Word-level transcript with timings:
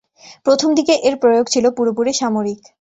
প্রথম 0.45 0.69
দিকে 0.77 0.93
এর 1.07 1.15
প্রয়োগ 1.21 1.45
ছিল 1.47 1.65
পুরোপুরি 1.77 2.11
সামরিক। 2.13 2.61